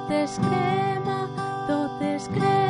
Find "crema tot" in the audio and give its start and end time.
0.38-2.00